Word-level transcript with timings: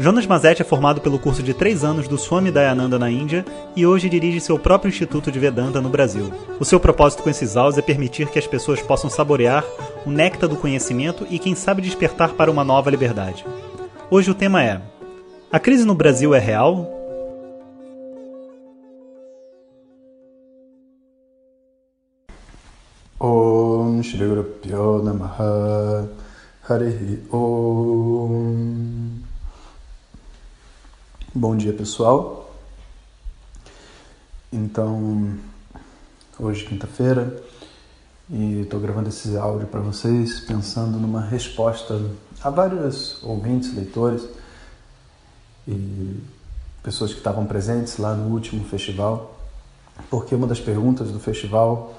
Jonas 0.00 0.28
Mazetti 0.28 0.62
é 0.62 0.64
formado 0.64 1.00
pelo 1.00 1.18
curso 1.18 1.42
de 1.42 1.52
três 1.52 1.82
anos 1.82 2.06
do 2.06 2.16
Swami 2.16 2.52
Dayananda 2.52 3.00
na 3.00 3.10
Índia 3.10 3.44
e 3.74 3.84
hoje 3.84 4.08
dirige 4.08 4.40
seu 4.40 4.56
próprio 4.56 4.88
Instituto 4.88 5.32
de 5.32 5.40
Vedanta 5.40 5.80
no 5.80 5.88
Brasil. 5.88 6.32
O 6.60 6.64
seu 6.64 6.78
propósito 6.78 7.24
com 7.24 7.30
esses 7.30 7.56
áudios 7.56 7.78
é 7.78 7.82
permitir 7.82 8.28
que 8.28 8.38
as 8.38 8.46
pessoas 8.46 8.80
possam 8.80 9.10
saborear 9.10 9.64
o 10.06 10.10
néctar 10.10 10.48
do 10.48 10.54
conhecimento 10.54 11.26
e, 11.28 11.36
quem 11.36 11.56
sabe, 11.56 11.82
despertar 11.82 12.34
para 12.34 12.48
uma 12.48 12.62
nova 12.62 12.90
liberdade. 12.90 13.44
Hoje 14.08 14.30
o 14.30 14.34
tema 14.34 14.62
é: 14.62 14.80
A 15.50 15.58
crise 15.58 15.84
no 15.84 15.96
Brasil 15.96 16.32
é 16.32 16.38
real? 16.38 16.94
Om 23.18 24.00
Shri 24.04 24.24
Guru 24.24 24.46
Harihi 26.68 27.22
Om 27.32 29.27
Bom 31.34 31.54
dia 31.54 31.74
pessoal. 31.74 32.50
Então, 34.50 35.36
hoje 36.40 36.64
quinta-feira 36.64 37.44
e 38.30 38.62
estou 38.62 38.80
gravando 38.80 39.10
esse 39.10 39.36
áudio 39.36 39.66
para 39.66 39.80
vocês 39.80 40.40
pensando 40.40 40.98
numa 40.98 41.20
resposta 41.20 42.00
a 42.42 42.48
vários 42.48 43.22
ouvintes, 43.22 43.74
leitores 43.74 44.26
e 45.68 46.18
pessoas 46.82 47.12
que 47.12 47.18
estavam 47.18 47.44
presentes 47.44 47.98
lá 47.98 48.14
no 48.14 48.32
último 48.32 48.64
festival, 48.64 49.38
porque 50.08 50.34
uma 50.34 50.46
das 50.46 50.60
perguntas 50.60 51.10
do 51.10 51.20
festival 51.20 51.94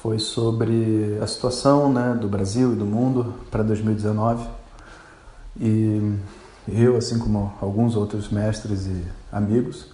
foi 0.00 0.18
sobre 0.18 1.18
a 1.22 1.26
situação 1.26 1.92
né, 1.92 2.16
do 2.18 2.26
Brasil 2.26 2.72
e 2.72 2.76
do 2.76 2.86
mundo 2.86 3.34
para 3.50 3.62
2019 3.62 4.48
e 5.60 6.16
eu, 6.68 6.96
assim 6.96 7.18
como 7.18 7.52
alguns 7.60 7.96
outros 7.96 8.28
mestres 8.28 8.86
e 8.86 9.02
amigos, 9.30 9.86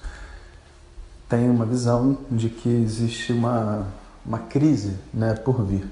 tenho 1.29 1.53
uma 1.53 1.65
visão 1.65 2.19
de 2.31 2.49
que 2.49 2.69
existe 2.69 3.33
uma, 3.33 3.87
uma 4.25 4.39
crise 4.39 4.95
né, 5.13 5.35
por 5.35 5.65
vir. 5.65 5.87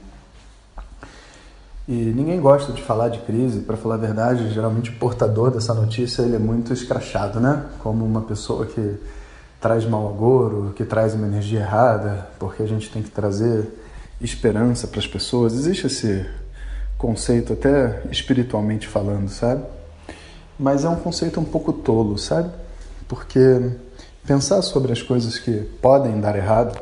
E 1.88 1.92
ninguém 1.92 2.40
gosta 2.40 2.72
de 2.72 2.82
falar 2.82 3.08
de 3.08 3.18
crise, 3.20 3.60
para 3.60 3.76
falar 3.76 3.96
a 3.96 3.98
verdade, 3.98 4.52
geralmente 4.52 4.90
o 4.90 4.96
portador 4.96 5.50
dessa 5.50 5.74
notícia 5.74 6.22
ele 6.22 6.36
é 6.36 6.38
muito 6.38 6.72
escrachado, 6.72 7.40
né? 7.40 7.66
Como 7.80 8.04
uma 8.04 8.22
pessoa 8.22 8.64
que 8.64 8.96
traz 9.60 9.84
mau 9.84 10.08
agouro, 10.08 10.72
que 10.76 10.84
traz 10.84 11.14
uma 11.14 11.26
energia 11.26 11.60
errada, 11.60 12.28
porque 12.38 12.62
a 12.62 12.66
gente 12.66 12.90
tem 12.90 13.02
que 13.02 13.10
trazer 13.10 13.68
esperança 14.20 14.86
para 14.86 15.00
as 15.00 15.06
pessoas. 15.06 15.52
Existe 15.52 15.86
esse 15.86 16.26
conceito 16.96 17.54
até 17.54 18.02
espiritualmente 18.10 18.86
falando, 18.86 19.28
sabe? 19.28 19.64
Mas 20.60 20.84
é 20.84 20.88
um 20.90 20.96
conceito 20.96 21.40
um 21.40 21.44
pouco 21.44 21.72
tolo, 21.72 22.18
sabe? 22.18 22.50
Porque 23.08 23.70
pensar 24.26 24.60
sobre 24.60 24.92
as 24.92 25.00
coisas 25.00 25.38
que 25.38 25.52
podem 25.80 26.20
dar 26.20 26.36
errado 26.36 26.78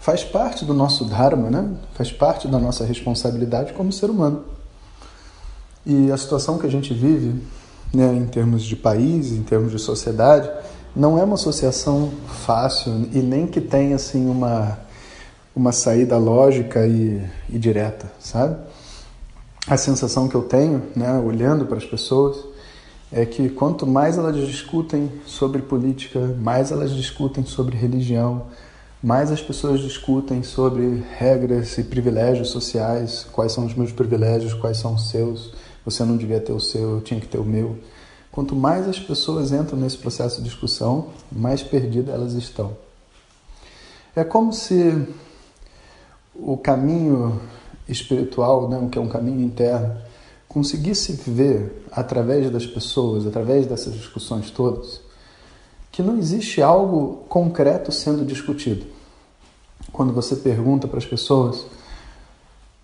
faz 0.00 0.24
parte 0.24 0.64
do 0.64 0.74
nosso 0.74 1.04
dharma, 1.04 1.48
né? 1.48 1.70
Faz 1.94 2.10
parte 2.10 2.48
da 2.48 2.58
nossa 2.58 2.84
responsabilidade 2.84 3.72
como 3.72 3.92
ser 3.92 4.10
humano. 4.10 4.44
E 5.86 6.10
a 6.10 6.16
situação 6.16 6.58
que 6.58 6.66
a 6.66 6.70
gente 6.70 6.92
vive, 6.92 7.40
né, 7.94 8.12
em 8.12 8.26
termos 8.26 8.64
de 8.64 8.74
país, 8.74 9.30
em 9.30 9.44
termos 9.44 9.70
de 9.70 9.78
sociedade, 9.78 10.50
não 10.96 11.16
é 11.16 11.22
uma 11.22 11.34
associação 11.34 12.10
fácil 12.44 13.08
e 13.12 13.20
nem 13.20 13.46
que 13.46 13.60
tenha 13.60 13.94
assim 13.94 14.28
uma 14.28 14.78
uma 15.54 15.70
saída 15.70 16.16
lógica 16.16 16.86
e, 16.86 17.22
e 17.48 17.58
direta, 17.58 18.10
sabe? 18.18 18.56
A 19.66 19.76
sensação 19.76 20.26
que 20.26 20.34
eu 20.34 20.42
tenho, 20.42 20.82
né, 20.96 21.18
olhando 21.20 21.66
para 21.66 21.78
as 21.78 21.84
pessoas, 21.84 22.44
é 23.12 23.24
que 23.24 23.48
quanto 23.48 23.86
mais 23.86 24.18
elas 24.18 24.36
discutem 24.36 25.10
sobre 25.24 25.62
política, 25.62 26.18
mais 26.40 26.72
elas 26.72 26.90
discutem 26.90 27.44
sobre 27.44 27.76
religião, 27.76 28.46
mais 29.00 29.30
as 29.30 29.40
pessoas 29.40 29.80
discutem 29.80 30.42
sobre 30.42 31.04
regras 31.16 31.78
e 31.78 31.84
privilégios 31.84 32.50
sociais, 32.50 33.26
quais 33.32 33.52
são 33.52 33.64
os 33.64 33.74
meus 33.74 33.92
privilégios, 33.92 34.52
quais 34.54 34.78
são 34.78 34.94
os 34.94 35.10
seus, 35.10 35.52
você 35.84 36.04
não 36.04 36.16
devia 36.16 36.40
ter 36.40 36.52
o 36.52 36.60
seu, 36.60 36.96
eu 36.96 37.00
tinha 37.00 37.20
que 37.20 37.28
ter 37.28 37.38
o 37.38 37.44
meu. 37.44 37.78
Quanto 38.32 38.56
mais 38.56 38.88
as 38.88 38.98
pessoas 38.98 39.52
entram 39.52 39.78
nesse 39.78 39.98
processo 39.98 40.38
de 40.38 40.44
discussão, 40.44 41.10
mais 41.30 41.62
perdidas 41.62 42.14
elas 42.14 42.32
estão. 42.32 42.76
É 44.16 44.24
como 44.24 44.52
se 44.52 45.06
o 46.34 46.56
caminho 46.56 47.40
espiritual, 47.92 48.68
né, 48.68 48.88
que 48.90 48.98
é 48.98 49.00
um 49.00 49.08
caminho 49.08 49.40
interno, 49.40 49.96
conseguisse 50.48 51.12
ver 51.26 51.86
através 51.90 52.50
das 52.50 52.66
pessoas, 52.66 53.26
através 53.26 53.66
dessas 53.66 53.94
discussões 53.94 54.50
todas, 54.50 55.00
que 55.90 56.02
não 56.02 56.18
existe 56.18 56.60
algo 56.62 57.24
concreto 57.28 57.92
sendo 57.92 58.24
discutido. 58.24 58.86
Quando 59.92 60.12
você 60.12 60.36
pergunta 60.36 60.88
para 60.88 60.98
as 60.98 61.06
pessoas, 61.06 61.66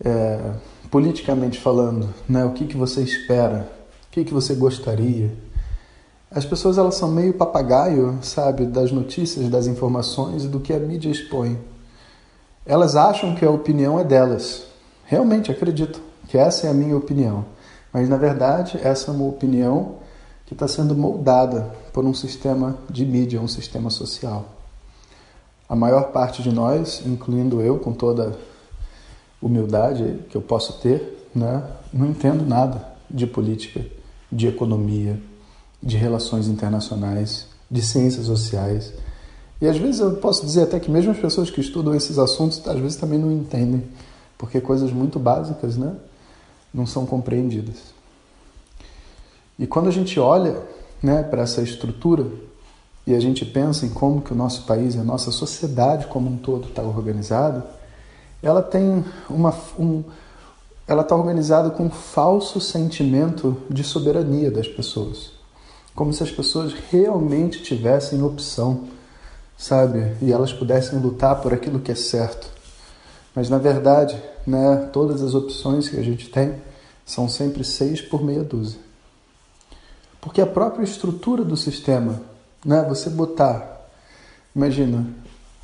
é, 0.05 0.53
politicamente 0.91 1.59
falando, 1.59 2.13
né, 2.29 2.45
o 2.45 2.53
que, 2.53 2.67
que 2.67 2.77
você 2.77 3.03
espera, 3.03 3.71
o 4.09 4.11
que, 4.11 4.25
que 4.25 4.33
você 4.33 4.55
gostaria, 4.55 5.33
as 6.31 6.45
pessoas 6.45 6.77
elas 6.77 6.95
são 6.95 7.11
meio 7.11 7.33
papagaio, 7.33 8.19
sabe, 8.21 8.67
das 8.67 8.93
notícias, 8.93 9.49
das 9.49 9.67
informações 9.67 10.45
e 10.45 10.49
do 10.49 10.61
que 10.61 10.75
a 10.75 10.79
mídia 10.79 11.11
expõe. 11.11 11.59
Elas 12.67 12.97
acham 12.97 13.35
que 13.35 13.45
a 13.45 13.51
opinião 13.51 13.99
é 13.99 14.05
delas. 14.05 14.68
Realmente 15.09 15.51
acredito 15.51 16.03
que 16.29 16.37
essa 16.37 16.67
é 16.67 16.71
a 16.71 16.75
minha 16.75 16.95
opinião. 16.95 17.47
Mas 17.91 18.09
na 18.11 18.19
verdade, 18.19 18.79
essa 18.83 19.11
é 19.11 19.15
uma 19.15 19.27
opinião 19.27 19.97
que 20.45 20.53
está 20.53 20.69
sendo 20.69 20.95
moldada 20.95 21.75
por 21.95 22.05
um 22.05 22.13
sistema 22.13 22.77
de 22.91 23.07
mídia, 23.07 23.41
um 23.41 23.49
sistema 23.49 23.89
social. 23.89 24.45
A 25.67 25.75
maior 25.75 26.13
parte 26.13 26.43
de 26.43 26.53
nós, 26.53 27.03
incluindo 27.07 27.63
eu, 27.63 27.79
com 27.79 27.93
toda 27.93 28.37
humildade 29.41 30.21
que 30.29 30.37
eu 30.37 30.43
posso 30.43 30.75
ter, 30.81 31.27
né, 31.35 31.63
não 31.91 32.07
entendo 32.07 32.45
nada 32.45 32.93
de 33.11 33.27
política, 33.27 33.85
de 34.31 34.47
economia, 34.47 35.19
de 35.83 35.97
relações 35.97 36.49
internacionais, 36.49 37.47
de 37.71 37.81
ciências 37.81 38.27
sociais 38.27 38.93
e 39.61 39.67
às 39.67 39.77
vezes 39.77 40.01
eu 40.01 40.13
posso 40.17 40.47
dizer 40.47 40.63
até 40.63 40.79
que 40.79 40.91
mesmo 40.91 41.11
as 41.11 41.19
pessoas 41.19 41.51
que 41.51 41.61
estudam 41.61 41.95
esses 41.95 42.19
assuntos, 42.19 42.63
às 42.67 42.79
vezes 42.79 42.97
também 42.97 43.19
não 43.19 43.33
entendem, 43.33 43.83
porque 44.39 44.61
coisas 44.61 44.91
muito 44.93 45.19
básicas, 45.19 45.77
né, 45.77 45.95
não 46.73 46.87
são 46.87 47.05
compreendidas. 47.05 47.77
E 49.59 49.67
quando 49.67 49.89
a 49.89 49.91
gente 49.91 50.19
olha, 50.19 50.57
né, 51.03 51.23
para 51.23 51.43
essa 51.43 51.61
estrutura 51.61 52.25
e 53.07 53.15
a 53.15 53.21
gente 53.21 53.45
pensa 53.45 53.85
em 53.85 53.91
como 53.91 54.23
que 54.23 54.33
o 54.33 54.37
nosso 54.37 54.63
país 54.63 54.95
e 54.95 54.99
a 54.99 55.05
nossa 55.05 55.31
sociedade 55.31 56.07
como 56.07 56.31
um 56.31 56.37
todo 56.37 56.69
está 56.69 56.83
organizado, 56.83 57.63
ela 58.43 58.63
tem 58.63 59.05
uma 59.29 59.53
um, 59.79 60.05
ela 60.87 61.03
está 61.03 61.17
organizada 61.17 61.71
com 61.71 61.85
um 61.85 61.91
falso 61.91 62.61
sentimento 62.61 63.57
de 63.69 63.83
soberania 63.83 64.51
das 64.51 64.69
pessoas, 64.69 65.33
como 65.95 66.13
se 66.13 66.23
as 66.23 66.31
pessoas 66.31 66.73
realmente 66.91 67.63
tivessem 67.63 68.23
opção 68.23 68.87
sabe? 69.59 70.15
E 70.23 70.33
elas 70.33 70.53
pudessem 70.53 71.01
lutar 71.01 71.43
por 71.43 71.53
aquilo 71.53 71.81
que 71.81 71.91
é 71.91 71.97
certo. 71.97 72.49
Mas 73.35 73.49
na 73.49 73.59
verdade, 73.59 74.21
né, 74.47 74.89
todas 74.93 75.23
as 75.23 75.35
opções 75.35 75.89
que 75.89 75.99
a 75.99 76.03
gente 76.03 76.29
tem 76.31 76.55
são 77.05 77.29
sempre 77.29 77.65
seis 77.65 78.01
por 78.01 78.23
meia 78.23 78.43
dúzia. 78.43 78.81
Porque 80.21 80.41
a 80.41 80.47
própria 80.47 80.85
estrutura 80.85 81.45
do 81.45 81.57
sistema, 81.57 82.21
né, 82.65 82.85
você 82.89 83.09
botar, 83.09 83.89
imagina, 84.55 85.07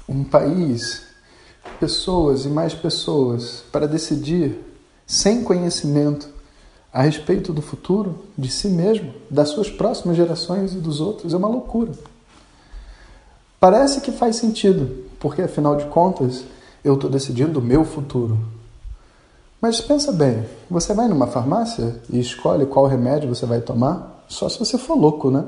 um 0.08 0.22
país, 0.22 1.02
pessoas 1.80 2.44
e 2.44 2.48
mais 2.48 2.74
pessoas 2.74 3.64
para 3.72 3.86
decidir 3.86 4.58
sem 5.06 5.42
conhecimento 5.42 6.28
a 6.92 7.02
respeito 7.02 7.52
do 7.52 7.60
futuro 7.60 8.24
de 8.38 8.48
si 8.48 8.68
mesmo, 8.68 9.12
das 9.28 9.48
suas 9.48 9.68
próximas 9.68 10.16
gerações 10.16 10.72
e 10.74 10.78
dos 10.78 11.00
outros, 11.00 11.34
é 11.34 11.36
uma 11.36 11.48
loucura. 11.48 11.92
Parece 13.58 14.00
que 14.00 14.12
faz 14.12 14.36
sentido, 14.36 15.04
porque 15.18 15.42
afinal 15.42 15.74
de 15.76 15.86
contas 15.86 16.44
eu 16.84 16.94
estou 16.94 17.08
decidindo 17.08 17.58
o 17.58 17.62
meu 17.62 17.84
futuro. 17.84 18.38
Mas 19.60 19.80
pensa 19.80 20.12
bem, 20.12 20.44
você 20.68 20.92
vai 20.92 21.08
numa 21.08 21.26
farmácia 21.26 21.96
e 22.10 22.20
escolhe 22.20 22.66
qual 22.66 22.86
remédio 22.86 23.34
você 23.34 23.46
vai 23.46 23.62
tomar? 23.62 24.24
Só 24.28 24.48
se 24.48 24.58
você 24.58 24.76
for 24.76 24.94
louco, 24.94 25.30
né? 25.30 25.44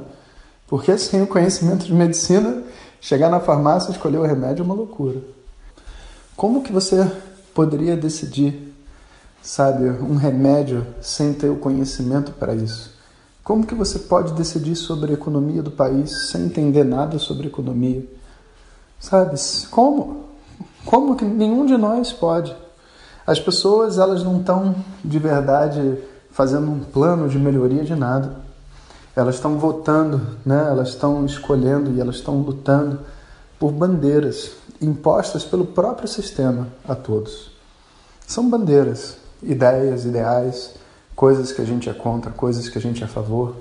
Porque 0.66 0.96
sem 0.96 1.20
o 1.20 1.26
conhecimento 1.26 1.84
de 1.84 1.92
medicina, 1.92 2.62
chegar 3.00 3.28
na 3.28 3.40
farmácia 3.40 3.90
e 3.90 3.92
escolher 3.92 4.16
o 4.16 4.24
remédio 4.24 4.62
é 4.62 4.64
uma 4.64 4.74
loucura. 4.74 5.20
Como 6.34 6.62
que 6.62 6.72
você 6.72 7.10
poderia 7.54 7.96
decidir, 7.96 8.74
sabe, 9.42 9.88
um 9.88 10.16
remédio 10.16 10.86
sem 11.00 11.34
ter 11.34 11.50
o 11.50 11.56
conhecimento 11.56 12.32
para 12.32 12.54
isso? 12.54 12.96
Como 13.44 13.66
que 13.66 13.74
você 13.74 13.98
pode 13.98 14.32
decidir 14.32 14.74
sobre 14.74 15.12
a 15.12 15.14
economia 15.14 15.62
do 15.62 15.70
país 15.70 16.30
sem 16.30 16.46
entender 16.46 16.84
nada 16.84 17.18
sobre 17.18 17.46
economia? 17.46 18.04
Sabe? 18.98 19.36
Como? 19.70 20.25
Como 20.86 21.16
que 21.16 21.24
nenhum 21.24 21.66
de 21.66 21.76
nós 21.76 22.12
pode? 22.12 22.56
As 23.26 23.40
pessoas, 23.40 23.98
elas 23.98 24.22
não 24.22 24.38
estão 24.38 24.76
de 25.04 25.18
verdade 25.18 25.98
fazendo 26.30 26.70
um 26.70 26.78
plano 26.78 27.28
de 27.28 27.38
melhoria 27.40 27.82
de 27.82 27.96
nada. 27.96 28.36
Elas 29.16 29.34
estão 29.34 29.58
votando, 29.58 30.20
né? 30.46 30.68
Elas 30.70 30.90
estão 30.90 31.26
escolhendo 31.26 31.90
e 31.90 32.00
elas 32.00 32.16
estão 32.16 32.38
lutando 32.38 33.00
por 33.58 33.72
bandeiras 33.72 34.52
impostas 34.80 35.42
pelo 35.42 35.66
próprio 35.66 36.06
sistema 36.06 36.68
a 36.86 36.94
todos. 36.94 37.50
São 38.24 38.48
bandeiras, 38.48 39.16
ideias, 39.42 40.04
ideais, 40.04 40.74
coisas 41.16 41.50
que 41.50 41.62
a 41.62 41.64
gente 41.64 41.90
é 41.90 41.94
contra, 41.94 42.30
coisas 42.30 42.68
que 42.68 42.78
a 42.78 42.80
gente 42.80 43.02
é 43.02 43.06
a 43.06 43.08
favor. 43.08 43.56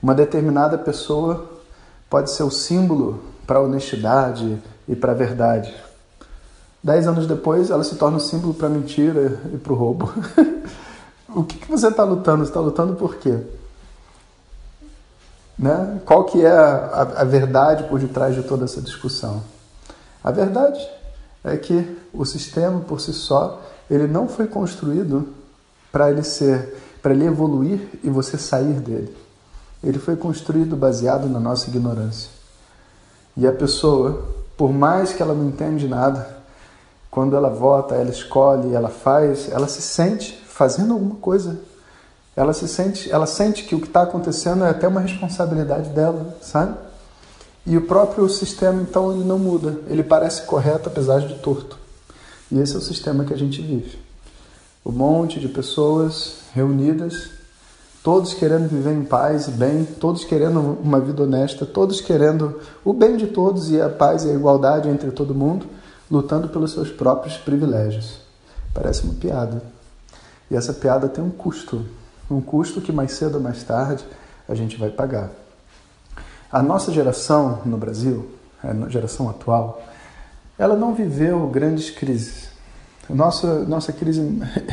Uma 0.00 0.14
determinada 0.14 0.78
pessoa 0.78 1.50
pode 2.08 2.30
ser 2.30 2.44
o 2.44 2.50
símbolo 2.50 3.20
para 3.44 3.58
a 3.58 3.62
honestidade 3.62 4.62
e 4.86 4.94
para 4.94 5.10
a 5.12 5.16
verdade. 5.16 5.74
Dez 6.82 7.06
anos 7.06 7.26
depois, 7.26 7.70
ela 7.70 7.84
se 7.84 7.96
torna 7.96 8.16
o 8.16 8.20
símbolo 8.20 8.54
para 8.54 8.68
mentira 8.68 9.38
e 9.52 9.58
para 9.58 9.72
o 9.72 9.76
roubo. 9.76 10.12
o 11.28 11.44
que, 11.44 11.58
que 11.58 11.70
você 11.70 11.88
está 11.88 12.04
lutando? 12.04 12.44
Você 12.44 12.50
está 12.50 12.60
lutando 12.60 12.94
por 12.94 13.16
quê? 13.16 13.38
Né? 15.58 16.00
Qual 16.06 16.24
que 16.24 16.44
é 16.44 16.50
a, 16.50 17.02
a 17.18 17.24
verdade 17.24 17.84
por 17.84 18.00
detrás 18.00 18.34
de 18.34 18.42
toda 18.42 18.64
essa 18.64 18.80
discussão? 18.80 19.42
A 20.24 20.30
verdade 20.30 20.80
é 21.44 21.54
que 21.56 21.98
o 22.14 22.24
sistema 22.24 22.80
por 22.80 22.98
si 23.00 23.12
só 23.12 23.60
ele 23.90 24.06
não 24.06 24.26
foi 24.26 24.46
construído 24.46 25.28
para 25.92 26.10
ele 26.10 26.22
ser, 26.22 26.76
para 27.02 27.12
ele 27.12 27.26
evoluir 27.26 27.88
e 28.02 28.08
você 28.08 28.38
sair 28.38 28.80
dele. 28.80 29.14
Ele 29.82 29.98
foi 29.98 30.16
construído 30.16 30.76
baseado 30.76 31.28
na 31.28 31.40
nossa 31.40 31.68
ignorância. 31.68 32.30
E 33.36 33.46
a 33.46 33.52
pessoa, 33.52 34.24
por 34.56 34.72
mais 34.72 35.12
que 35.12 35.22
ela 35.22 35.34
não 35.34 35.48
entende 35.48 35.88
nada, 35.88 36.39
quando 37.10 37.36
ela 37.36 37.50
vota, 37.50 37.94
ela 37.94 38.10
escolhe, 38.10 38.74
ela 38.74 38.88
faz, 38.88 39.50
ela 39.50 39.66
se 39.66 39.82
sente 39.82 40.40
fazendo 40.46 40.92
alguma 40.92 41.16
coisa 41.16 41.58
ela 42.36 42.52
se 42.52 42.68
sente, 42.68 43.10
ela 43.10 43.26
sente 43.26 43.64
que 43.64 43.74
o 43.74 43.80
que 43.80 43.86
está 43.86 44.02
acontecendo 44.02 44.64
é 44.64 44.70
até 44.70 44.86
uma 44.88 45.00
responsabilidade 45.00 45.90
dela, 45.90 46.36
sabe? 46.40 46.74
E 47.66 47.76
o 47.76 47.82
próprio 47.82 48.28
sistema 48.28 48.80
então 48.80 49.12
ele 49.12 49.24
não 49.24 49.38
muda, 49.38 49.78
ele 49.88 50.02
parece 50.02 50.42
correto 50.42 50.88
apesar 50.88 51.20
de 51.20 51.34
torto. 51.34 51.78
E 52.50 52.58
esse 52.58 52.74
é 52.74 52.78
o 52.78 52.82
sistema 52.82 53.24
que 53.24 53.34
a 53.34 53.36
gente 53.36 53.60
vive. 53.60 53.98
Um 54.84 54.92
monte 54.92 55.38
de 55.38 55.48
pessoas 55.48 56.36
reunidas, 56.54 57.28
todos 58.02 58.32
querendo 58.32 58.68
viver 58.68 58.94
em 58.94 59.04
paz 59.04 59.46
e 59.46 59.50
bem, 59.50 59.84
todos 59.84 60.24
querendo 60.24 60.78
uma 60.82 60.98
vida 60.98 61.22
honesta, 61.22 61.66
todos 61.66 62.00
querendo 62.00 62.58
o 62.82 62.94
bem 62.94 63.16
de 63.16 63.26
todos 63.26 63.70
e 63.70 63.80
a 63.80 63.90
paz 63.90 64.24
e 64.24 64.30
a 64.30 64.34
igualdade 64.34 64.88
entre 64.88 65.10
todo 65.10 65.34
mundo, 65.34 65.66
lutando 66.10 66.48
pelos 66.48 66.72
seus 66.72 66.90
próprios 66.90 67.36
privilégios. 67.36 68.20
Parece 68.74 69.04
uma 69.04 69.14
piada. 69.14 69.62
E 70.50 70.56
essa 70.56 70.72
piada 70.72 71.08
tem 71.08 71.22
um 71.22 71.30
custo, 71.30 71.86
um 72.30 72.40
custo 72.40 72.80
que 72.80 72.90
mais 72.90 73.12
cedo 73.12 73.36
ou 73.36 73.40
mais 73.40 73.62
tarde 73.62 74.04
a 74.48 74.54
gente 74.54 74.76
vai 74.76 74.90
pagar. 74.90 75.30
A 76.50 76.62
nossa 76.62 76.90
geração 76.90 77.60
no 77.64 77.76
Brasil, 77.76 78.28
a 78.62 78.88
geração 78.88 79.30
atual, 79.30 79.80
ela 80.58 80.76
não 80.76 80.94
viveu 80.94 81.46
grandes 81.46 81.90
crises. 81.90 82.50
Nossa, 83.08 83.60
nossa 83.64 83.92
crise, 83.92 84.20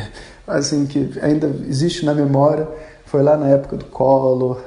assim, 0.46 0.86
que 0.86 1.18
ainda 1.22 1.46
existe 1.68 2.04
na 2.04 2.14
memória, 2.14 2.68
foi 3.06 3.22
lá 3.22 3.36
na 3.36 3.48
época 3.48 3.76
do 3.76 3.84
Collor, 3.84 4.60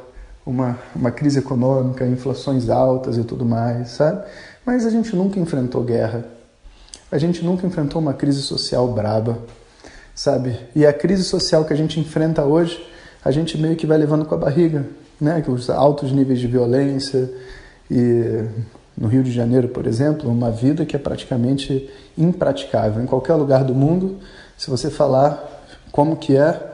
uma, 0.46 0.80
uma 0.96 1.12
crise 1.12 1.40
econômica, 1.40 2.06
inflações 2.06 2.70
altas 2.70 3.18
e 3.18 3.24
tudo 3.24 3.46
mais, 3.46 3.90
sabe? 3.90 4.26
Mas 4.66 4.86
a 4.86 4.90
gente 4.90 5.16
nunca 5.16 5.40
enfrentou 5.40 5.84
guerra. 5.84 6.26
A 7.12 7.18
gente 7.18 7.44
nunca 7.44 7.68
enfrentou 7.68 8.02
uma 8.02 8.14
crise 8.14 8.42
social 8.42 8.88
braba 8.88 9.38
sabe? 10.16 10.56
E 10.76 10.86
a 10.86 10.94
crise 10.94 11.24
social 11.24 11.66
que 11.66 11.74
a 11.74 11.76
gente 11.76 12.00
enfrenta 12.00 12.44
hoje, 12.44 12.86
a 13.24 13.32
gente 13.32 13.58
meio 13.58 13.76
que 13.76 13.86
vai 13.86 13.98
levando 13.98 14.26
com 14.26 14.36
a 14.36 14.38
barriga, 14.38 14.86
né? 15.20 15.44
Os 15.48 15.70
altos 15.70 16.12
níveis 16.12 16.40
de 16.40 16.48
violência 16.48 17.30
e 17.90 18.46
no 18.98 19.08
Rio 19.08 19.24
de 19.24 19.32
Janeiro, 19.32 19.70
por 19.70 19.88
exemplo, 19.88 20.30
uma 20.30 20.52
vida 20.52 20.86
que 20.86 20.96
é 20.96 21.00
praticamente 21.00 21.90
impraticável. 22.18 23.02
Em 23.02 23.06
qualquer 23.06 23.36
lugar 23.36 23.64
do 23.64 23.74
mundo, 23.74 24.20
se 24.58 24.70
você 24.70 24.90
falar 24.90 25.64
como 25.92 26.16
que 26.18 26.36
é 26.36 26.72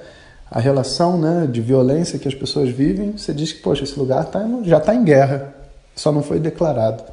a 0.50 0.60
relação 0.60 1.18
né, 1.18 1.48
de 1.50 1.62
violência 1.62 2.20
que 2.20 2.28
as 2.28 2.36
pessoas 2.36 2.70
vivem, 2.70 3.18
você 3.18 3.34
diz 3.34 3.52
que, 3.52 3.62
poxa, 3.62 3.84
esse 3.84 3.98
lugar 3.98 4.26
tá, 4.26 4.46
já 4.64 4.78
está 4.78 4.96
em 4.96 5.04
guerra, 5.04 5.54
só 5.96 6.12
não 6.12 6.24
foi 6.24 6.40
declarado. 6.40 7.04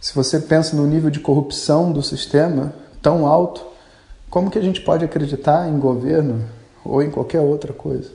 Se 0.00 0.14
você 0.14 0.40
pensa 0.40 0.74
no 0.74 0.86
nível 0.86 1.10
de 1.10 1.20
corrupção 1.20 1.92
do 1.92 2.02
sistema 2.02 2.72
tão 3.02 3.26
alto, 3.26 3.66
como 4.30 4.50
que 4.50 4.58
a 4.58 4.62
gente 4.62 4.80
pode 4.80 5.04
acreditar 5.04 5.68
em 5.68 5.78
governo 5.78 6.42
ou 6.82 7.02
em 7.02 7.10
qualquer 7.10 7.40
outra 7.40 7.74
coisa? 7.74 8.10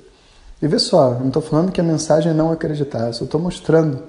E 0.59 0.67
vê 0.67 0.79
só, 0.79 1.11
não 1.19 1.27
estou 1.27 1.43
falando 1.43 1.71
que 1.71 1.79
a 1.79 1.83
mensagem 1.83 2.31
é 2.31 2.33
não 2.33 2.51
acreditar, 2.51 3.13
só 3.13 3.25
estou 3.25 3.39
mostrando 3.39 4.01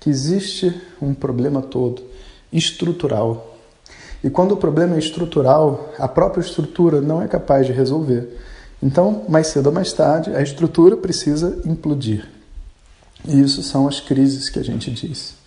que 0.00 0.08
existe 0.08 0.80
um 1.02 1.12
problema 1.12 1.60
todo, 1.60 2.02
estrutural. 2.50 3.56
E 4.24 4.30
quando 4.30 4.52
o 4.52 4.56
problema 4.56 4.96
é 4.96 4.98
estrutural, 4.98 5.92
a 5.98 6.08
própria 6.08 6.40
estrutura 6.40 7.02
não 7.02 7.20
é 7.20 7.28
capaz 7.28 7.66
de 7.66 7.72
resolver. 7.72 8.38
Então, 8.82 9.24
mais 9.28 9.48
cedo 9.48 9.66
ou 9.66 9.72
mais 9.72 9.92
tarde, 9.92 10.34
a 10.34 10.40
estrutura 10.40 10.96
precisa 10.96 11.60
implodir. 11.66 12.26
E 13.26 13.38
isso 13.38 13.62
são 13.62 13.86
as 13.86 14.00
crises 14.00 14.48
que 14.48 14.58
a 14.58 14.64
gente 14.64 14.90
diz. 14.90 15.37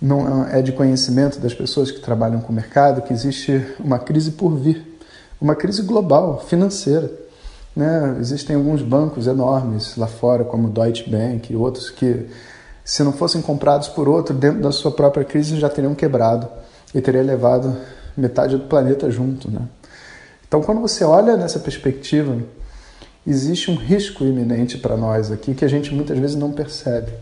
Não 0.00 0.46
é 0.46 0.60
de 0.60 0.72
conhecimento 0.72 1.40
das 1.40 1.54
pessoas 1.54 1.90
que 1.90 2.00
trabalham 2.00 2.40
com 2.40 2.52
o 2.52 2.54
mercado 2.54 3.02
que 3.02 3.12
existe 3.12 3.66
uma 3.78 3.98
crise 3.98 4.32
por 4.32 4.54
vir 4.56 4.96
uma 5.40 5.54
crise 5.54 5.82
global, 5.82 6.44
financeira. 6.46 7.10
Né? 7.74 8.16
Existem 8.20 8.56
alguns 8.56 8.82
bancos 8.82 9.26
enormes 9.26 9.96
lá 9.96 10.06
fora, 10.06 10.44
como 10.44 10.68
Deutsche 10.68 11.08
Bank 11.10 11.52
e 11.52 11.56
outros, 11.56 11.90
que, 11.90 12.26
se 12.84 13.02
não 13.02 13.12
fossem 13.12 13.42
comprados 13.42 13.88
por 13.88 14.08
outro, 14.08 14.34
dentro 14.34 14.62
da 14.62 14.72
sua 14.72 14.90
própria 14.90 15.24
crise 15.24 15.58
já 15.58 15.68
teriam 15.68 15.94
quebrado 15.94 16.48
e 16.94 17.00
teria 17.00 17.22
levado 17.22 17.76
metade 18.16 18.56
do 18.56 18.64
planeta 18.64 19.10
junto. 19.10 19.50
Né? 19.50 19.60
Então, 20.48 20.62
quando 20.62 20.80
você 20.80 21.04
olha 21.04 21.36
nessa 21.36 21.58
perspectiva, 21.58 22.38
existe 23.26 23.70
um 23.70 23.74
risco 23.76 24.24
iminente 24.24 24.78
para 24.78 24.96
nós 24.96 25.30
aqui 25.30 25.54
que 25.54 25.64
a 25.64 25.68
gente 25.68 25.92
muitas 25.92 26.18
vezes 26.18 26.36
não 26.36 26.52
percebe. 26.52 27.12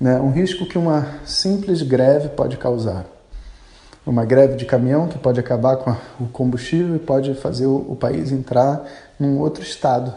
Né? 0.00 0.20
Um 0.20 0.30
risco 0.30 0.66
que 0.66 0.76
uma 0.76 1.20
simples 1.24 1.82
greve 1.82 2.28
pode 2.30 2.56
causar 2.56 3.06
uma 4.06 4.24
greve 4.24 4.54
de 4.54 4.64
caminhão 4.64 5.08
que 5.08 5.18
pode 5.18 5.40
acabar 5.40 5.76
com 5.78 5.90
o 6.20 6.28
combustível 6.28 6.94
e 6.94 6.98
pode 6.98 7.34
fazer 7.34 7.66
o, 7.66 7.74
o 7.88 7.96
país 7.96 8.30
entrar 8.30 8.86
num 9.18 9.40
outro 9.40 9.62
estado, 9.64 10.14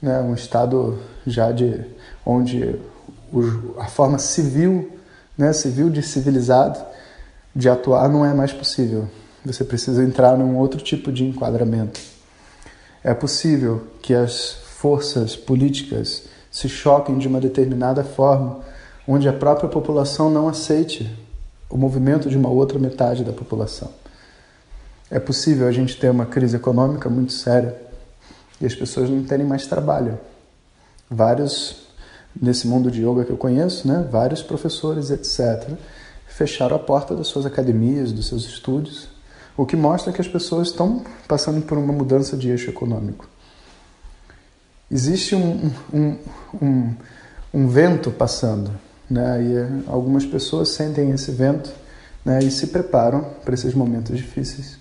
né? 0.00 0.20
um 0.20 0.34
estado 0.34 1.00
já 1.26 1.50
de 1.50 1.84
onde 2.24 2.78
o, 3.32 3.74
a 3.78 3.86
forma 3.86 4.18
civil, 4.18 4.96
né? 5.36 5.52
civil 5.52 5.90
de 5.90 6.00
civilizado 6.00 6.80
de 7.54 7.68
atuar 7.68 8.08
não 8.08 8.24
é 8.24 8.32
mais 8.32 8.52
possível. 8.52 9.08
Você 9.44 9.64
precisa 9.64 10.04
entrar 10.04 10.38
num 10.38 10.56
outro 10.56 10.80
tipo 10.80 11.10
de 11.10 11.24
enquadramento. 11.24 12.00
É 13.02 13.12
possível 13.12 13.88
que 14.00 14.14
as 14.14 14.52
forças 14.52 15.34
políticas 15.34 16.22
se 16.52 16.68
choquem 16.68 17.18
de 17.18 17.26
uma 17.26 17.40
determinada 17.40 18.04
forma, 18.04 18.60
onde 19.06 19.28
a 19.28 19.32
própria 19.32 19.68
população 19.68 20.30
não 20.30 20.48
aceite 20.48 21.10
o 21.68 21.76
movimento 21.76 22.28
de 22.28 22.36
uma 22.36 22.50
outra 22.50 22.78
metade 22.78 23.24
da 23.24 23.32
população. 23.32 23.90
É 25.10 25.18
possível 25.18 25.66
a 25.66 25.72
gente 25.72 25.98
ter 25.98 26.10
uma 26.10 26.26
crise 26.26 26.56
econômica 26.56 27.08
muito 27.08 27.32
séria 27.32 27.76
e 28.60 28.66
as 28.66 28.74
pessoas 28.74 29.10
não 29.10 29.22
terem 29.24 29.46
mais 29.46 29.66
trabalho. 29.66 30.18
Vários, 31.10 31.86
nesse 32.40 32.66
mundo 32.66 32.90
de 32.90 33.02
yoga 33.02 33.24
que 33.24 33.30
eu 33.30 33.36
conheço, 33.36 33.86
né, 33.88 34.06
vários 34.10 34.42
professores, 34.42 35.10
etc., 35.10 35.70
fecharam 36.26 36.76
a 36.76 36.78
porta 36.78 37.14
das 37.14 37.26
suas 37.26 37.44
academias, 37.44 38.12
dos 38.12 38.26
seus 38.26 38.44
estúdios, 38.44 39.08
o 39.56 39.66
que 39.66 39.76
mostra 39.76 40.12
que 40.12 40.20
as 40.20 40.28
pessoas 40.28 40.68
estão 40.68 41.04
passando 41.28 41.60
por 41.62 41.76
uma 41.76 41.92
mudança 41.92 42.36
de 42.36 42.48
eixo 42.48 42.70
econômico. 42.70 43.28
Existe 44.90 45.34
um, 45.34 45.70
um, 45.92 46.18
um, 46.60 46.94
um 47.52 47.68
vento 47.68 48.10
passando, 48.10 48.70
né? 49.12 49.42
E 49.42 49.56
eh, 49.56 49.68
algumas 49.86 50.24
pessoas 50.24 50.70
sentem 50.70 51.10
esse 51.10 51.30
vento 51.30 51.72
né? 52.24 52.38
e 52.40 52.50
se 52.50 52.68
preparam 52.68 53.26
para 53.44 53.54
esses 53.54 53.74
momentos 53.74 54.16
difíceis. 54.16 54.78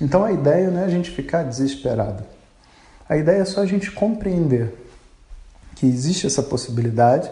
Então 0.00 0.24
a 0.24 0.32
ideia 0.32 0.70
não 0.70 0.80
é 0.80 0.84
a 0.84 0.88
gente 0.88 1.10
ficar 1.10 1.44
desesperado. 1.44 2.24
A 3.08 3.16
ideia 3.16 3.42
é 3.42 3.44
só 3.44 3.62
a 3.62 3.66
gente 3.66 3.90
compreender 3.90 4.74
que 5.74 5.86
existe 5.86 6.26
essa 6.26 6.42
possibilidade 6.42 7.30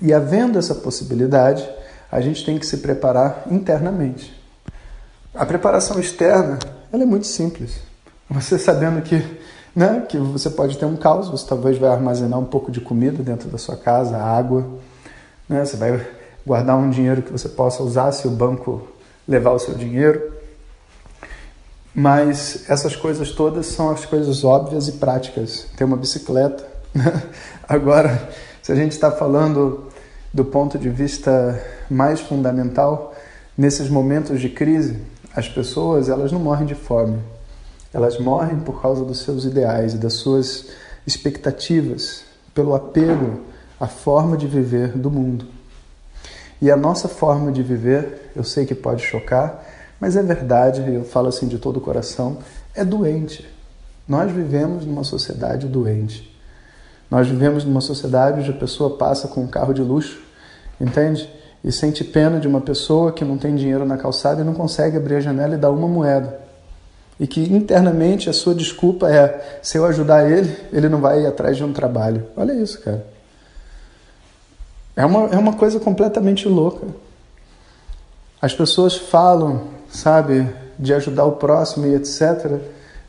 e, 0.00 0.12
havendo 0.12 0.58
essa 0.58 0.74
possibilidade, 0.74 1.68
a 2.10 2.20
gente 2.20 2.44
tem 2.44 2.58
que 2.58 2.66
se 2.66 2.78
preparar 2.78 3.44
internamente. 3.50 4.34
A 5.34 5.46
preparação 5.46 6.00
externa 6.00 6.58
ela 6.92 7.02
é 7.02 7.06
muito 7.06 7.26
simples. 7.26 7.80
Você 8.28 8.58
sabendo 8.58 9.02
que 9.02 9.22
né? 9.74 10.04
Que 10.08 10.18
você 10.18 10.50
pode 10.50 10.78
ter 10.78 10.84
um 10.84 10.96
caos, 10.96 11.28
você 11.28 11.46
talvez 11.46 11.78
vai 11.78 11.90
armazenar 11.90 12.38
um 12.38 12.44
pouco 12.44 12.70
de 12.70 12.80
comida 12.80 13.22
dentro 13.22 13.48
da 13.48 13.58
sua 13.58 13.76
casa, 13.76 14.18
água, 14.18 14.66
né? 15.52 15.64
Você 15.64 15.76
vai 15.76 16.04
guardar 16.44 16.76
um 16.76 16.90
dinheiro 16.90 17.22
que 17.22 17.30
você 17.30 17.48
possa 17.48 17.82
usar 17.82 18.10
se 18.12 18.26
o 18.26 18.30
banco 18.30 18.88
levar 19.28 19.52
o 19.52 19.58
seu 19.58 19.74
dinheiro. 19.74 20.32
Mas 21.94 22.68
essas 22.68 22.96
coisas 22.96 23.30
todas 23.32 23.66
são 23.66 23.90
as 23.90 24.04
coisas 24.06 24.42
óbvias 24.42 24.88
e 24.88 24.92
práticas. 24.92 25.66
Ter 25.76 25.84
uma 25.84 25.96
bicicleta. 25.96 26.66
Né? 26.94 27.22
Agora, 27.68 28.28
se 28.62 28.72
a 28.72 28.74
gente 28.74 28.92
está 28.92 29.10
falando 29.10 29.88
do 30.32 30.44
ponto 30.44 30.78
de 30.78 30.88
vista 30.88 31.58
mais 31.90 32.20
fundamental, 32.20 33.14
nesses 33.56 33.88
momentos 33.88 34.40
de 34.40 34.48
crise, 34.48 34.98
as 35.34 35.48
pessoas 35.48 36.08
elas 36.08 36.32
não 36.32 36.38
morrem 36.38 36.66
de 36.66 36.74
fome. 36.74 37.18
Elas 37.92 38.18
morrem 38.18 38.58
por 38.60 38.80
causa 38.80 39.04
dos 39.04 39.20
seus 39.20 39.44
ideais 39.44 39.94
e 39.94 39.98
das 39.98 40.14
suas 40.14 40.66
expectativas, 41.06 42.24
pelo 42.54 42.74
apego 42.74 43.40
à 43.82 43.88
forma 43.88 44.36
de 44.36 44.46
viver 44.46 44.96
do 44.96 45.10
mundo. 45.10 45.44
E 46.60 46.70
a 46.70 46.76
nossa 46.76 47.08
forma 47.08 47.50
de 47.50 47.64
viver, 47.64 48.30
eu 48.36 48.44
sei 48.44 48.64
que 48.64 48.76
pode 48.76 49.02
chocar, 49.02 49.66
mas 49.98 50.16
é 50.16 50.22
verdade, 50.22 50.88
eu 50.88 51.02
falo 51.04 51.26
assim 51.26 51.48
de 51.48 51.58
todo 51.58 51.78
o 51.78 51.80
coração, 51.80 52.38
é 52.76 52.84
doente. 52.84 53.44
Nós 54.06 54.30
vivemos 54.30 54.86
numa 54.86 55.02
sociedade 55.02 55.66
doente. 55.66 56.32
Nós 57.10 57.26
vivemos 57.26 57.64
numa 57.64 57.80
sociedade 57.80 58.38
onde 58.38 58.50
a 58.50 58.54
pessoa 58.54 58.96
passa 58.96 59.26
com 59.26 59.40
um 59.40 59.48
carro 59.48 59.74
de 59.74 59.82
luxo, 59.82 60.22
entende? 60.80 61.28
E 61.64 61.72
sente 61.72 62.04
pena 62.04 62.38
de 62.38 62.46
uma 62.46 62.60
pessoa 62.60 63.10
que 63.10 63.24
não 63.24 63.36
tem 63.36 63.56
dinheiro 63.56 63.84
na 63.84 63.96
calçada 63.96 64.42
e 64.42 64.44
não 64.44 64.54
consegue 64.54 64.96
abrir 64.96 65.16
a 65.16 65.20
janela 65.20 65.56
e 65.56 65.58
dar 65.58 65.72
uma 65.72 65.88
moeda. 65.88 66.38
E 67.18 67.26
que 67.26 67.52
internamente 67.52 68.30
a 68.30 68.32
sua 68.32 68.54
desculpa 68.54 69.10
é: 69.10 69.58
se 69.60 69.76
eu 69.76 69.84
ajudar 69.86 70.30
ele, 70.30 70.56
ele 70.72 70.88
não 70.88 71.00
vai 71.00 71.22
ir 71.22 71.26
atrás 71.26 71.56
de 71.56 71.64
um 71.64 71.72
trabalho. 71.72 72.28
Olha 72.36 72.52
isso, 72.52 72.80
cara. 72.80 73.10
É 74.94 75.04
uma, 75.04 75.28
é 75.28 75.38
uma 75.38 75.54
coisa 75.54 75.80
completamente 75.80 76.46
louca. 76.46 76.86
As 78.40 78.52
pessoas 78.52 78.96
falam, 78.96 79.68
sabe, 79.88 80.48
de 80.78 80.92
ajudar 80.92 81.24
o 81.24 81.32
próximo 81.32 81.86
e 81.86 81.94
etc., 81.94 82.60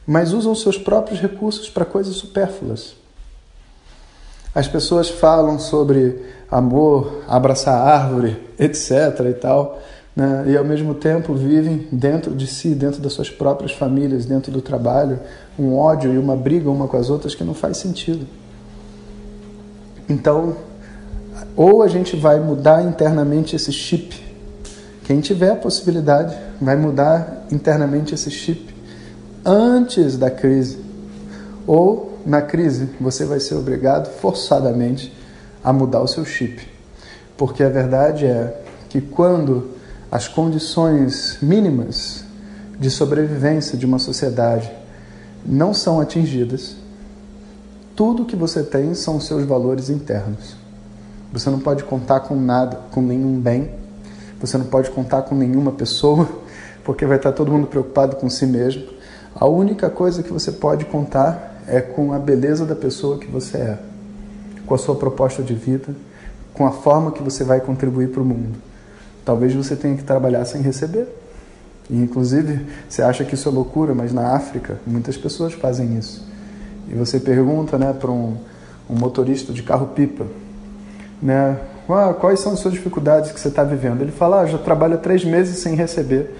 mas 0.06 0.34
usam 0.34 0.54
seus 0.54 0.78
próprios 0.78 1.20
recursos 1.20 1.70
para 1.70 1.86
coisas 1.86 2.16
supérfluas. 2.16 2.96
As 4.54 4.68
pessoas 4.68 5.10
falam 5.10 5.58
sobre 5.58 6.22
amor, 6.52 7.24
abraçar 7.28 7.76
árvore, 7.76 8.38
etc. 8.60 8.92
e 9.30 9.34
tal, 9.34 9.82
né? 10.16 10.46
e 10.48 10.58
ao 10.58 10.64
mesmo 10.64 10.94
tempo 10.94 11.34
vivem 11.34 11.88
dentro 11.92 12.36
de 12.36 12.46
si, 12.46 12.76
dentro 12.76 13.02
das 13.02 13.14
suas 13.14 13.30
próprias 13.30 13.72
famílias, 13.72 14.26
dentro 14.26 14.52
do 14.52 14.62
trabalho, 14.62 15.20
um 15.58 15.76
ódio 15.76 16.14
e 16.14 16.18
uma 16.18 16.36
briga 16.36 16.70
uma 16.70 16.88
com 16.88 16.98
as 16.98 17.10
outras 17.10 17.34
que 17.34 17.44
não 17.44 17.54
faz 17.54 17.78
sentido. 17.78 18.28
Então, 20.08 20.56
ou 21.56 21.82
a 21.82 21.88
gente 21.88 22.16
vai 22.16 22.40
mudar 22.40 22.84
internamente 22.84 23.56
esse 23.56 23.72
chip. 23.72 24.22
Quem 25.04 25.20
tiver 25.20 25.52
a 25.52 25.56
possibilidade 25.56 26.36
vai 26.62 26.76
mudar 26.76 27.46
internamente 27.52 28.14
esse 28.14 28.32
chip 28.32 28.74
antes 29.46 30.18
da 30.18 30.32
crise. 30.32 30.78
Ou 31.68 32.18
na 32.26 32.42
crise 32.42 32.90
você 33.00 33.26
vai 33.26 33.40
ser 33.40 33.56
obrigado 33.56 34.10
forçadamente 34.20 35.14
a 35.64 35.72
mudar 35.72 36.02
o 36.02 36.08
seu 36.08 36.26
chip. 36.26 36.68
Porque 37.38 37.64
a 37.64 37.70
verdade 37.70 38.26
é 38.26 38.62
que 38.90 39.02
quando 39.02 39.72
as 40.12 40.28
condições 40.28 41.38
mínimas 41.42 42.24
de 42.80 42.90
sobrevivência 42.90 43.78
de 43.78 43.86
uma 43.86 44.00
sociedade 44.00 44.72
não 45.46 45.74
são 45.74 46.00
atingidas, 46.00 46.76
tudo 47.96 48.26
que 48.26 48.36
você 48.36 48.64
tem 48.64 48.94
são 48.94 49.18
os 49.18 49.26
seus 49.26 49.44
valores 49.46 49.90
internos. 49.90 50.63
Você 51.34 51.50
não 51.50 51.60
pode 51.60 51.84
contar 51.84 52.20
com 52.20 52.36
nada, 52.36 52.80
com 52.92 53.02
nenhum 53.02 53.40
bem. 53.40 53.72
Você 54.40 54.56
não 54.56 54.66
pode 54.66 54.92
contar 54.92 55.24
com 55.24 55.34
nenhuma 55.34 55.72
pessoa, 55.72 56.30
porque 56.86 57.08
vai 57.08 57.18
estar 57.18 57.32
todo 57.32 57.52
mundo 57.52 57.66
preocupado 57.66 58.18
com 58.18 58.30
si 58.30 58.46
mesmo. 58.46 58.84
A 59.34 59.48
única 59.48 59.90
coisa 59.90 60.22
que 60.22 60.32
você 60.32 60.52
pode 60.52 60.86
contar 60.86 61.60
é 61.68 61.82
com 61.82 62.14
a 62.14 62.20
beleza 62.20 62.68
da 62.68 62.76
pessoa 62.76 63.18
que 63.18 63.26
você 63.26 63.58
é, 63.58 63.80
com 64.68 64.76
a 64.76 64.78
sua 64.78 64.94
proposta 64.94 65.42
de 65.42 65.56
vida, 65.56 65.96
com 66.54 66.68
a 66.68 66.72
forma 66.72 67.12
que 67.12 67.24
você 67.24 67.44
vai 67.44 67.60
contribuir 67.60 68.10
para 68.10 68.22
o 68.22 68.26
mundo. 68.26 68.60
Talvez 69.26 69.56
você 69.56 69.76
tenha 69.76 69.96
que 69.98 70.04
trabalhar 70.04 70.46
sem 70.46 70.62
receber. 70.62 71.08
E, 71.90 71.96
inclusive, 71.96 72.64
você 72.88 73.02
acha 73.02 73.26
que 73.26 73.34
isso 73.34 73.50
é 73.50 73.52
loucura, 73.52 73.96
mas 73.96 74.14
na 74.14 74.36
África 74.36 74.78
muitas 74.86 75.18
pessoas 75.18 75.54
fazem 75.54 75.98
isso. 75.98 76.24
E 76.88 76.94
você 76.94 77.20
pergunta 77.20 77.76
né, 77.80 77.92
para 77.92 78.12
um, 78.12 78.38
um 78.88 78.96
motorista 78.96 79.52
de 79.52 79.64
carro-pipa, 79.64 80.28
né? 81.24 81.58
Ah, 81.90 82.14
quais 82.14 82.40
são 82.40 82.54
as 82.54 82.60
suas 82.60 82.74
dificuldades 82.74 83.32
que 83.32 83.40
você 83.40 83.48
está 83.48 83.64
vivendo? 83.64 84.02
Ele 84.02 84.12
fala, 84.12 84.42
ah, 84.42 84.46
já 84.46 84.58
trabalho 84.58 84.98
três 84.98 85.24
meses 85.24 85.60
sem 85.60 85.76
receber. 85.76 86.36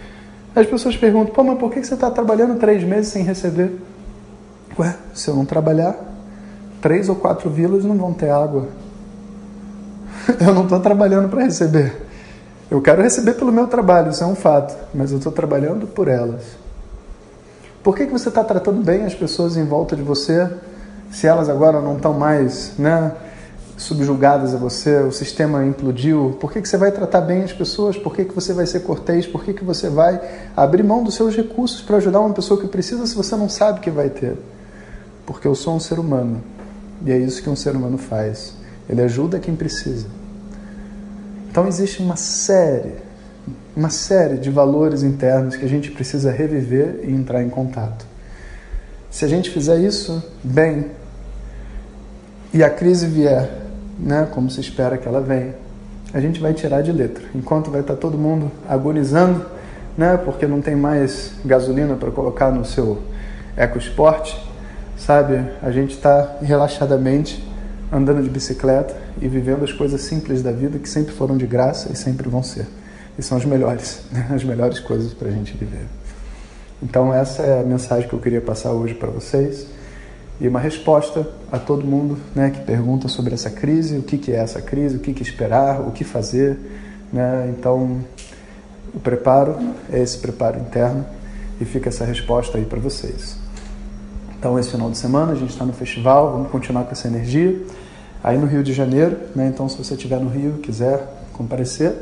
As 0.56 0.68
pessoas 0.68 0.96
perguntam, 0.96 1.34
pô, 1.34 1.44
mas 1.44 1.58
por 1.58 1.72
que 1.72 1.84
você 1.84 1.94
está 1.94 2.12
trabalhando 2.12 2.60
três 2.60 2.84
meses 2.84 3.12
sem 3.12 3.24
receber? 3.24 3.72
Ué, 4.78 4.96
se 5.14 5.30
eu 5.30 5.36
não 5.36 5.46
trabalhar, 5.46 5.96
três 6.82 7.10
ou 7.10 7.16
quatro 7.16 7.50
vilas 7.50 7.84
não 7.84 7.98
vão 7.98 8.14
ter 8.14 8.30
água. 8.30 8.68
Eu 10.40 10.54
não 10.54 10.64
estou 10.64 10.80
trabalhando 10.80 11.28
para 11.28 11.44
receber. 11.44 12.08
Eu 12.72 12.82
quero 12.82 13.02
receber 13.02 13.34
pelo 13.34 13.52
meu 13.52 13.68
trabalho, 13.68 14.10
isso 14.10 14.24
é 14.24 14.28
um 14.28 14.36
fato, 14.36 14.76
mas 14.94 15.12
eu 15.12 15.18
estou 15.18 15.32
trabalhando 15.32 15.86
por 15.86 16.08
elas. 16.08 16.42
Por 17.84 17.96
que, 17.96 18.06
que 18.06 18.12
você 18.12 18.30
está 18.30 18.44
tratando 18.44 18.82
bem 18.82 19.06
as 19.06 19.14
pessoas 19.14 19.58
em 19.58 19.66
volta 19.66 19.96
de 19.96 20.02
você, 20.02 20.50
se 21.12 21.28
elas 21.28 21.50
agora 21.50 21.82
não 21.82 21.98
estão 21.98 22.14
mais, 22.14 22.74
né? 22.80 23.12
Subjugadas 23.84 24.54
a 24.54 24.58
você, 24.58 24.98
o 25.02 25.12
sistema 25.12 25.66
implodiu, 25.66 26.38
por 26.40 26.52
que, 26.52 26.62
que 26.62 26.68
você 26.68 26.78
vai 26.78 26.92
tratar 26.92 27.22
bem 27.22 27.44
as 27.44 27.52
pessoas, 27.52 27.98
por 27.98 28.16
que, 28.16 28.26
que 28.26 28.34
você 28.34 28.54
vai 28.54 28.66
ser 28.66 28.80
cortês, 28.82 29.28
por 29.28 29.44
que, 29.44 29.54
que 29.54 29.64
você 29.64 29.90
vai 29.90 30.20
abrir 30.56 30.84
mão 30.84 31.04
dos 31.04 31.16
seus 31.16 31.36
recursos 31.36 31.82
para 31.82 31.98
ajudar 31.98 32.22
uma 32.22 32.34
pessoa 32.34 32.60
que 32.60 32.68
precisa 32.68 33.06
se 33.06 33.16
você 33.16 33.36
não 33.36 33.50
sabe 33.50 33.82
que 33.82 33.92
vai 33.92 34.10
ter? 34.10 34.38
Porque 35.26 35.48
eu 35.48 35.54
sou 35.54 35.76
um 35.76 35.80
ser 35.80 36.00
humano 36.00 36.42
e 37.06 37.12
é 37.12 37.18
isso 37.18 37.44
que 37.44 37.50
um 37.50 37.56
ser 37.56 37.76
humano 37.76 37.98
faz. 37.98 38.54
Ele 38.90 39.02
ajuda 39.02 39.40
quem 39.40 39.56
precisa. 39.56 40.08
Então 41.50 41.68
existe 41.68 42.02
uma 42.02 42.16
série, 42.16 42.96
uma 43.76 43.90
série 43.90 44.38
de 44.38 44.50
valores 44.50 45.04
internos 45.04 45.56
que 45.56 45.66
a 45.66 45.70
gente 45.70 45.92
precisa 45.92 46.32
reviver 46.32 47.02
e 47.04 47.12
entrar 47.12 47.44
em 47.44 47.50
contato. 47.50 48.06
Se 49.12 49.26
a 49.26 49.28
gente 49.28 49.50
fizer 49.50 49.78
isso 49.80 50.24
bem 50.44 50.92
e 52.54 52.64
a 52.64 52.70
crise 52.70 53.08
vier 53.08 53.63
né, 53.98 54.28
como 54.32 54.50
se 54.50 54.60
espera 54.60 54.98
que 54.98 55.08
ela 55.08 55.22
venha, 55.22 55.56
a 56.14 56.20
gente 56.20 56.40
vai 56.40 56.54
tirar 56.54 56.82
de 56.82 56.92
letra. 56.92 57.24
Enquanto 57.34 57.72
vai 57.72 57.82
estar 57.82 57.96
todo 57.96 58.18
mundo 58.18 58.52
agonizando, 58.68 59.46
né, 59.98 60.18
porque 60.18 60.46
não 60.46 60.62
tem 60.62 60.76
mais 60.76 61.34
gasolina 61.44 61.96
para 61.96 62.12
colocar 62.12 62.52
no 62.52 62.66
seu 62.66 63.02
EcoSport, 63.58 64.36
sabe? 64.98 65.44
A 65.62 65.72
gente 65.72 65.92
está 65.92 66.38
relaxadamente 66.42 67.44
andando 67.92 68.24
de 68.24 68.30
bicicleta 68.30 68.96
e 69.22 69.28
vivendo 69.28 69.64
as 69.64 69.72
coisas 69.72 70.02
simples 70.02 70.42
da 70.42 70.52
vida 70.52 70.80
que 70.80 70.90
sempre 70.90 71.14
foram 71.14 71.38
de 71.38 71.46
graça 71.46 71.92
e 71.92 71.96
sempre 71.96 72.28
vão 72.28 72.42
ser. 72.42 72.68
E 73.18 73.22
são 73.22 73.38
as 73.38 73.46
melhores, 73.46 74.02
né? 74.12 74.28
as 74.34 74.44
melhores 74.44 74.80
coisas 74.80 75.14
para 75.14 75.28
a 75.28 75.32
gente 75.32 75.56
viver. 75.56 75.86
Então 76.82 77.14
essa 77.14 77.44
é 77.44 77.62
a 77.62 77.64
mensagem 77.64 78.08
que 78.08 78.14
eu 78.14 78.20
queria 78.20 78.42
passar 78.42 78.72
hoje 78.72 78.94
para 78.94 79.10
vocês 79.10 79.68
e 80.44 80.48
uma 80.50 80.60
resposta 80.60 81.26
a 81.50 81.58
todo 81.58 81.86
mundo 81.86 82.18
né, 82.36 82.50
que 82.50 82.60
pergunta 82.60 83.08
sobre 83.08 83.34
essa 83.34 83.50
crise, 83.50 83.98
o 83.98 84.04
que, 84.04 84.18
que 84.18 84.30
é 84.30 84.36
essa 84.36 84.62
crise, 84.62 84.98
o 84.98 85.00
que, 85.00 85.14
que 85.14 85.24
esperar, 85.24 85.80
o 85.80 85.92
que 85.92 86.04
fazer. 86.04 86.60
Né? 87.14 87.56
Então, 87.58 88.02
o 88.94 89.00
preparo 89.00 89.56
é 89.90 90.02
esse 90.02 90.18
preparo 90.18 90.60
interno 90.60 91.06
e 91.62 91.64
fica 91.64 91.88
essa 91.88 92.04
resposta 92.04 92.58
aí 92.58 92.66
para 92.66 92.78
vocês. 92.78 93.38
Então, 94.38 94.60
esse 94.60 94.70
final 94.70 94.92
de 94.92 94.98
semana 94.98 95.32
a 95.32 95.36
gente 95.36 95.52
está 95.52 95.64
no 95.64 95.72
festival, 95.72 96.34
vamos 96.34 96.52
continuar 96.52 96.84
com 96.84 96.92
essa 96.92 97.08
energia. 97.08 97.66
Aí 98.22 98.38
no 98.38 98.46
Rio 98.46 98.64
de 98.64 98.74
Janeiro, 98.74 99.18
né? 99.34 99.48
então 99.48 99.70
se 99.70 99.78
você 99.78 99.94
estiver 99.94 100.20
no 100.20 100.30
Rio 100.30 100.56
quiser 100.62 101.08
comparecer, 101.32 101.94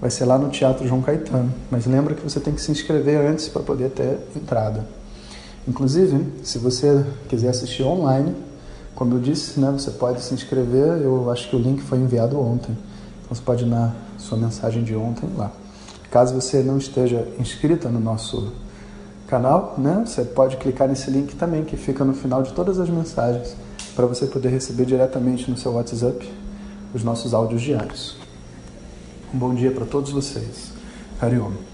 vai 0.00 0.10
ser 0.10 0.24
lá 0.24 0.36
no 0.36 0.48
Teatro 0.48 0.84
João 0.88 1.00
Caetano. 1.00 1.54
Mas 1.70 1.86
lembra 1.86 2.12
que 2.14 2.22
você 2.22 2.40
tem 2.40 2.54
que 2.54 2.60
se 2.60 2.72
inscrever 2.72 3.20
antes 3.20 3.48
para 3.48 3.62
poder 3.62 3.90
ter 3.90 4.18
entrada. 4.34 4.84
Inclusive, 5.66 6.26
se 6.42 6.58
você 6.58 7.04
quiser 7.28 7.48
assistir 7.48 7.82
online, 7.82 8.34
como 8.94 9.14
eu 9.14 9.20
disse, 9.20 9.58
né, 9.58 9.70
você 9.72 9.90
pode 9.90 10.22
se 10.22 10.32
inscrever. 10.34 11.00
Eu 11.02 11.30
acho 11.30 11.48
que 11.48 11.56
o 11.56 11.58
link 11.58 11.82
foi 11.82 11.98
enviado 11.98 12.38
ontem. 12.38 12.76
Então 13.22 13.34
você 13.34 13.42
pode 13.42 13.64
ir 13.64 13.68
na 13.68 13.92
sua 14.18 14.38
mensagem 14.38 14.84
de 14.84 14.94
ontem 14.94 15.28
lá. 15.36 15.50
Caso 16.10 16.34
você 16.34 16.62
não 16.62 16.78
esteja 16.78 17.26
inscrita 17.40 17.88
no 17.88 17.98
nosso 17.98 18.52
canal, 19.26 19.74
né, 19.78 20.04
você 20.06 20.22
pode 20.22 20.58
clicar 20.58 20.86
nesse 20.86 21.10
link 21.10 21.34
também 21.34 21.64
que 21.64 21.76
fica 21.76 22.04
no 22.04 22.12
final 22.12 22.42
de 22.42 22.52
todas 22.52 22.78
as 22.78 22.88
mensagens 22.88 23.56
para 23.96 24.06
você 24.06 24.26
poder 24.26 24.50
receber 24.50 24.84
diretamente 24.84 25.50
no 25.50 25.56
seu 25.56 25.72
WhatsApp 25.72 26.30
os 26.92 27.02
nossos 27.02 27.34
áudios 27.34 27.62
diários. 27.62 28.16
Um 29.32 29.38
bom 29.38 29.54
dia 29.54 29.72
para 29.72 29.86
todos 29.86 30.12
vocês. 30.12 30.72
Hariom. 31.20 31.73